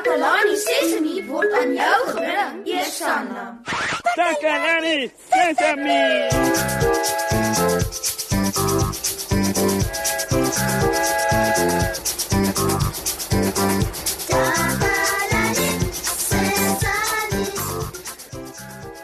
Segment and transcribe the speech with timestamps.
[0.00, 3.42] Takalani Sesemi word aan jou gebring, Eersanna.
[4.16, 6.00] Takalani Sesame.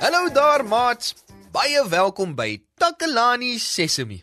[0.01, 1.13] Hallo daar maats.
[1.53, 4.23] Baie welkom by Takalani Sesemi.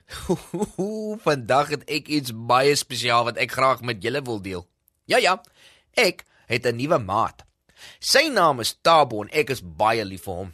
[1.29, 4.65] Vandag het ek iets baie spesiaal wat ek graag met julle wil deel.
[5.05, 5.37] Ja ja,
[5.93, 7.45] ek het 'n nuwe maat.
[7.99, 10.53] Sy naam is Tabo en ek is baie lief vir hom.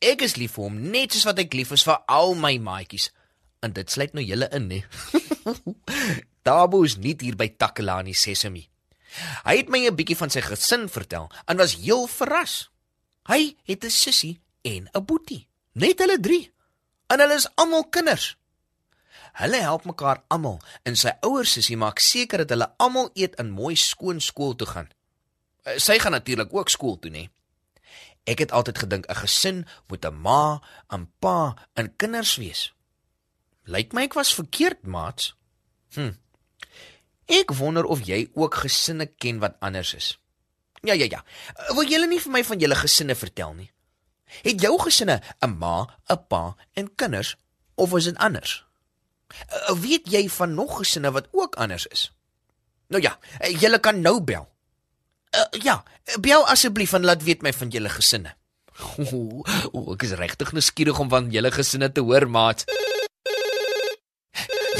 [0.00, 3.10] Ek is lief vir hom net soos wat ek lief is vir al my maatjies.
[3.60, 4.80] En dit sluit nou julle in, hè.
[6.46, 8.68] Tabo is nie hier by Takalani Sesemi.
[9.44, 12.70] Hy het my 'n bietjie van sy gesin vertel en was heel verras.
[13.26, 15.48] Hy het 'n sussie en 'n boetie.
[15.72, 16.52] Net hulle 3.
[17.08, 18.36] En hulle is almal kinders.
[19.32, 23.50] Hulle help mekaar almal en sy ouer sussie maak seker dat hulle almal eet in
[23.50, 24.88] mooi skoon skool toe gaan.
[25.62, 27.28] Eh, Sy gaan natuurlik ook skool toe, nê.
[28.24, 30.60] Ek het altyd gedink 'n gesin moet 'n ma,
[30.92, 32.72] 'n pa en kinders wees.
[33.64, 35.34] Lyk my ek was verkeerd, maats.
[35.94, 36.12] Hm.
[37.26, 40.18] Ek wonder of jy ook gesinne ken wat anders is.
[40.82, 41.24] Ja ja ja.
[41.56, 43.70] Eh, Wil julle nie vir my van julle gesinne vertel nie?
[44.42, 47.36] Het jou gesinne 'n ma, 'n pa en kinders
[47.74, 48.64] of is dit anders?
[49.30, 52.12] Uh, weet jy van nog gesinne wat ook anders is?
[52.88, 53.18] Nou ja,
[53.58, 54.48] julle kan nou bel.
[55.30, 55.82] Uh, ja,
[56.18, 58.32] bel asseblief en laat weet my van julle gesinne.
[58.98, 62.64] O, oh, ek is regtig nuuskierig om van julle gesinne te hoor, maat.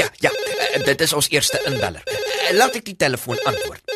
[0.01, 2.03] Ja, ja, uh, dit is ons eerste inbeller.
[2.03, 3.95] Uh, laat ek die telefoon antwoord.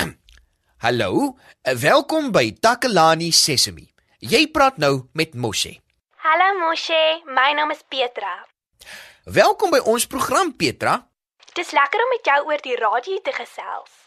[0.84, 3.84] Hallo, uh, welkom by Takalani Sesemi.
[4.24, 5.74] Jy praat nou met Moshe.
[6.24, 8.38] Hallo Moshe, my naam is Petra.
[9.28, 11.02] Welkom by ons program Petra.
[11.52, 14.03] Dis lekker om met jou oor die radio te gesels.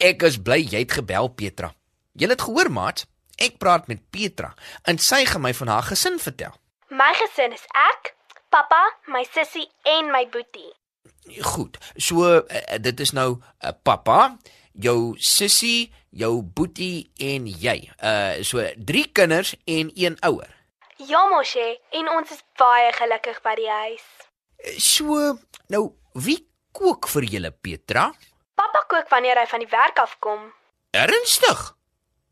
[0.00, 1.74] Ek is bly jy het gebel Petra.
[2.16, 3.04] Jy het gehoor maat,
[3.40, 4.54] ek praat met Petra
[4.88, 6.54] en sy gaan my van haar gesin vertel.
[6.90, 8.14] My gesin is ek,
[8.50, 8.80] pappa,
[9.12, 10.72] my sussie en my boetie.
[11.52, 11.76] Goed.
[11.96, 14.36] So uh, dit is nou uh, pappa,
[14.72, 17.76] jou sussie, jou boetie en jy.
[18.02, 20.48] Uh so drie kinders en een ouer.
[21.08, 24.08] Ja Moshe, en ons is baie gelukkig by die huis.
[24.80, 25.36] So
[25.72, 25.84] nou
[26.16, 26.40] wie
[26.76, 28.10] kook vir julle Petra?
[28.90, 30.46] Kook wanneer hy van die werk afkom.
[30.90, 31.60] Ernstig?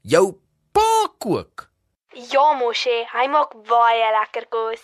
[0.02, 0.40] Jou
[0.74, 0.90] pa
[1.22, 1.68] kook?
[2.32, 4.82] Ja Moshe, hy maak baie lekker kos.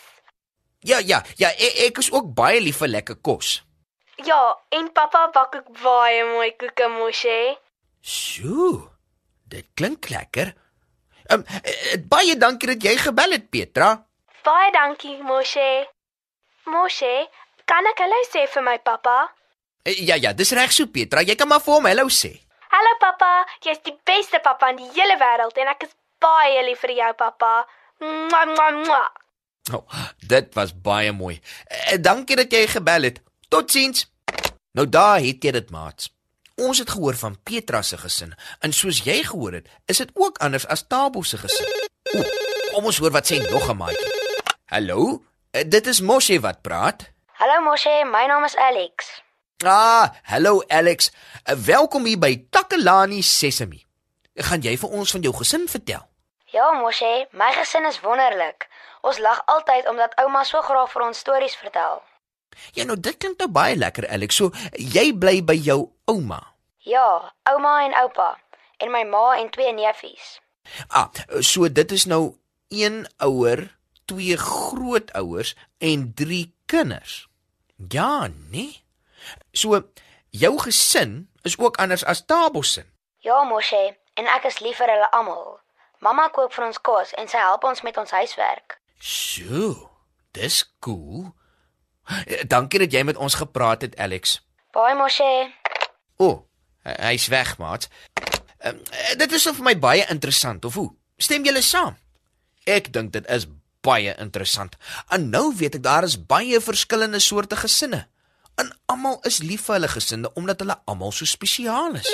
[0.87, 3.57] Ja ja, ja, ek, ek is ook baie lief vir lekker kos.
[4.23, 4.41] Ja,
[4.71, 7.39] en pappa bak ook baie mooi koeke Moshe.
[8.01, 8.84] Sjoe.
[9.51, 10.55] Dit klink lekker.
[11.27, 13.95] Ehm um, baie dankie dat jy gebel het Petra.
[14.47, 15.71] Baie dankie Moshe.
[16.71, 17.15] Moshe,
[17.67, 19.33] kan ek hallo sê vir my pappa?
[19.84, 21.21] Eh, Ja ja, dis reg so Petra.
[21.22, 22.33] Jy kan maar vir hom hallo sê.
[22.75, 25.93] Hallo pappa, jy's die beste pappa in die hele wêreld en ek is
[26.25, 27.50] baie lief vir jou pappa.
[28.00, 29.11] Mwah, mwah, mwah.
[29.77, 29.84] Oh,
[30.28, 31.37] dit was baie mooi.
[31.69, 33.21] Eh, dankie dat jy gebel het.
[33.49, 34.06] Totsiens.
[34.75, 36.11] Nou daar het jy dit maats.
[36.59, 40.39] Ons het gehoor van Petra se gesin en soos jy gehoor het, is dit ook
[40.39, 41.66] anders as Tabo se gesin.
[42.15, 42.22] O,
[42.75, 44.12] kom ons hoor wat sê nog 'n maatjie.
[44.71, 45.22] Hallo,
[45.53, 47.11] eh, dit is Moshe wat praat.
[47.39, 49.22] Hallo Moshe, my naam is Alex.
[49.62, 51.12] Ah, hallo Alex.
[51.47, 53.84] Uh, welkom hier by Takalani Sesemi.
[54.34, 56.03] Gaan jy vir ons van jou gesin vertel?
[56.50, 58.66] Ja, Moshe, my gesin is wonderlik.
[59.06, 62.03] Ons lag altyd omdat ouma so graag vir ons stories vertel.
[62.75, 64.42] Ja, nou dit klink nou baie lekker Alex.
[64.42, 66.42] So jy bly by jou ouma.
[66.82, 68.34] Ja, ouma en oupa
[68.82, 70.41] en my ma en twee neefies.
[70.91, 72.34] Ah, so dit is nou
[72.75, 73.69] een ouer,
[74.10, 77.28] twee grootouers en drie kinders.
[77.78, 78.84] Ja, nee.
[79.53, 79.83] So
[80.31, 82.85] jou gesin is ook anders as Tabo se.
[83.25, 85.59] Ja, Moshe, en ek is lief vir hulle almal.
[86.05, 88.79] Mamma kook vir ons kos en sy help ons met ons huiswerk.
[89.01, 89.91] So,
[90.33, 91.33] dis cool.
[92.49, 94.39] Dankie dat jy met ons gepraat het, Alex.
[94.75, 95.29] Baie Moshe.
[96.21, 96.37] O, oh,
[96.84, 97.89] hy- hy's weg, maat.
[98.65, 98.81] Um,
[99.16, 100.91] dit is vir my baie interessant, of hoe?
[101.19, 101.97] Stem julle saam?
[102.66, 103.47] Ek dink dit is
[103.84, 104.77] baie interessant.
[105.13, 108.07] En nou weet ek daar is baie verskillende soorte gesinne.
[108.54, 112.10] En almal is lief vir hulle gesinne omdat hulle almal so spesiaal is.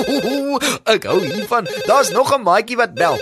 [0.00, 0.58] Ohoho,
[0.94, 1.68] ek hou hiervan.
[1.88, 3.16] Daar's nog 'n maatjie wat bel.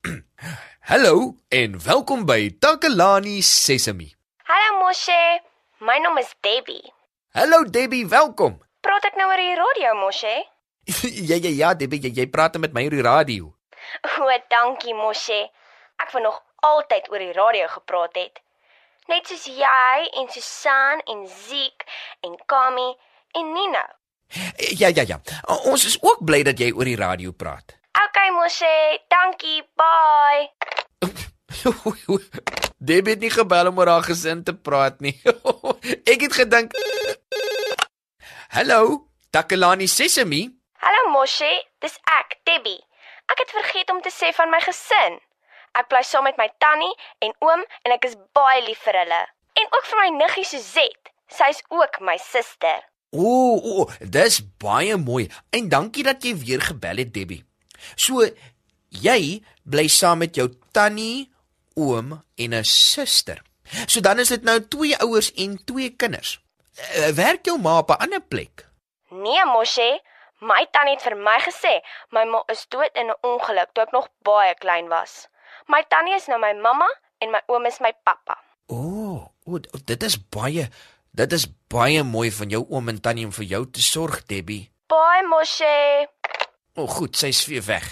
[0.90, 4.10] Hallo en welkom by Takalani Sesemi.
[4.50, 5.40] Hallo Moshe,
[5.78, 6.92] my naam is Debbie.
[7.32, 8.58] Hallo Debbie, welkom.
[8.80, 10.34] Praat ek nou oor die radio Moshe?
[11.30, 13.54] ja ja ja, Debbie, jy, jy praat met my oor die radio.
[14.20, 15.40] O, dankie Moshe.
[15.96, 18.40] Ek wou nog altyd oor die radio gepraat het.
[19.10, 21.82] Net soos jy en Susan en Ziek
[22.22, 22.90] en Kami
[23.34, 23.82] en Nina.
[24.78, 25.16] Ja ja ja.
[25.66, 27.74] Ons is ook bly dat jy oor die radio praat.
[28.04, 28.70] Okay Moshe,
[29.10, 29.64] dankie.
[29.74, 30.46] Bye.
[32.90, 35.16] Debbie het nie gebel om oor haar gesin te praat nie.
[36.12, 36.76] ek het gedink
[38.54, 40.44] Hallo, Takalani Sesemi.
[40.86, 41.50] Hallo Moshe,
[41.82, 42.78] dis ek, Debbie.
[43.26, 45.18] Ek het vergeet om te sê van my gesin.
[45.78, 46.94] Ek bly saam met my tannie
[47.24, 49.20] en oom en ek is baie lief vir hulle.
[49.60, 51.12] En ook vir my niggie Suzette.
[51.30, 52.82] Sy's ook my suster.
[53.14, 55.28] Ooh, ooh, dis baie mooi.
[55.50, 57.44] En dankie dat jy weer gebel het, Debbie.
[57.94, 58.26] So
[58.90, 61.30] jy bly saam met jou tannie,
[61.78, 63.42] oom en 'n suster.
[63.86, 66.40] So dan is dit nou twee ouers en twee kinders.
[66.96, 68.66] Uh, werk jou ma op 'n ander plek?
[69.10, 70.00] Nee, Moshe,
[70.40, 71.80] my tannie het vir my gesê
[72.10, 75.28] my ma is dood in 'n ongeluk toe ek nog baie klein was.
[75.70, 76.88] My tannie is nou my mamma
[77.22, 78.34] en my oom is my pappa.
[78.66, 80.66] O, oh, oh, dit is baie
[81.10, 84.70] dit is baie mooi van jou oom en tannie om vir jou te sorg, Debbie.
[84.90, 86.06] Baie Moshe.
[86.74, 87.86] O, oh, goed, sy's weer weg.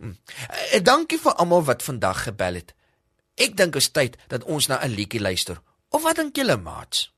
[0.00, 2.72] Uh, dankie vir almal wat vandag gebel het.
[3.36, 5.60] Ek dink is tyd dat ons na 'n liedjie luister.
[5.90, 7.12] Of wat dink julle, maats?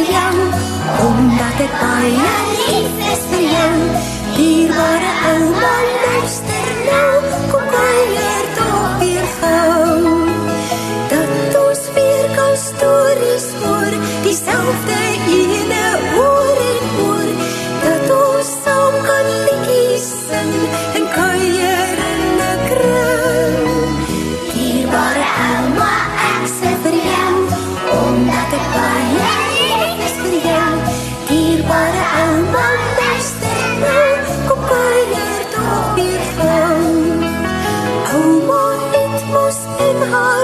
[2.68, 3.01] sê vir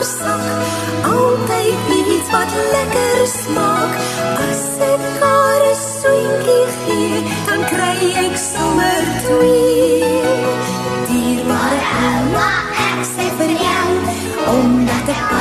[0.04, 3.92] sak altyd iets wat lekker smaak.
[4.48, 10.12] As ek haar 'n soentjie gee, dan kry ek sommer twee.
[11.08, 12.50] Dierbare ouma,
[12.92, 13.90] ek sê vir jou,
[14.58, 15.37] omdat ek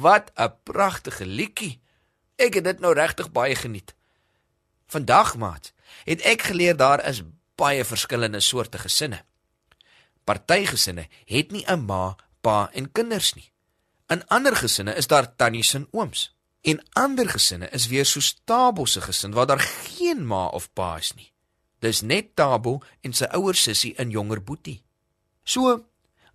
[0.00, 1.80] wat 'n pragtige liedjie.
[2.36, 3.94] Ek het dit nou regtig baie geniet.
[4.86, 5.72] Vandag, maat,
[6.04, 7.22] het ek geleer daar is
[7.54, 9.24] baie verskillende soorte gesinne.
[10.24, 13.52] Party gesinne het nie 'n ma, pa en kinders nie.
[14.06, 16.34] In ander gesinne is daar tannies en ooms.
[16.60, 20.96] En ander gesinne is weer so Tabo se gesin waar daar geen ma of pa
[20.96, 21.32] is nie.
[21.78, 24.82] Dis net Tabo en sy ouer sussie en jonger boetie.
[25.44, 25.84] So,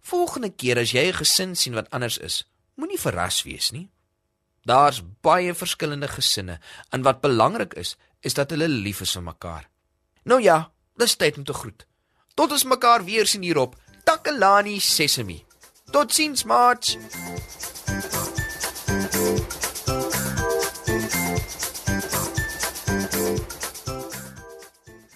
[0.01, 3.89] volgende keer as jy 'n gesin sien wat anders is, moenie verras wees nie.
[4.65, 9.69] Daar's baie verskillende gesinne en wat belangrik is, is dat hulle lief is vir mekaar.
[10.23, 11.85] Nou ja, dis tyd om te groet.
[12.35, 15.43] Tot ons mekaar weer sien hierop Takalani Sesemi.
[15.91, 16.97] Totsiens, maats.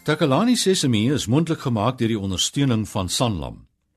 [0.06, 3.69] Takalani Sesemi is mondelik gemaak deur die ondersteuning van Sanlam.